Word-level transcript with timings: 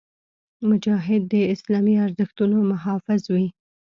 مجاهد 0.69 1.21
د 1.33 1.35
اسلامي 1.53 1.95
ارزښتونو 2.05 2.57
محافظ 2.71 3.21
وي. 3.33 3.47